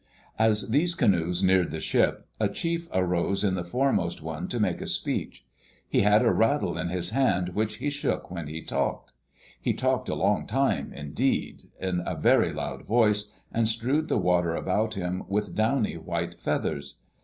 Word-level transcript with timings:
As 0.39 0.71
these 0.71 0.95
canoes 0.95 1.43
neared 1.43 1.69
the 1.69 1.79
ship, 1.79 2.25
a 2.39 2.49
chief 2.49 2.87
arose 2.91 3.43
in 3.43 3.53
the 3.53 3.63
foremost 3.63 4.19
one 4.19 4.47
to 4.47 4.59
make 4.59 4.81
a 4.81 4.87
speech. 4.87 5.45
He 5.87 6.01
had 6.01 6.25
a 6.25 6.31
rattle 6.31 6.75
in 6.75 6.89
his 6.89 7.11
hand 7.11 7.49
which 7.49 7.75
he 7.75 7.91
shook 7.91 8.31
when 8.31 8.47
he 8.47 8.63
talked. 8.63 9.11
He 9.61 9.73
talked 9.75 10.09
a 10.09 10.15
long 10.15 10.47
time, 10.47 10.91
indeed, 10.91 11.65
in 11.79 12.01
a 12.03 12.15
very 12.15 12.51
loud 12.51 12.83
voice, 12.83 13.31
and 13.51 13.67
strewed 13.67 14.07
the 14.07 14.17
water 14.17 14.55
about 14.55 14.95
him 14.95 15.21
with 15.29 15.53
downy 15.53 15.97
white 15.97 16.33
feathers. 16.33 16.95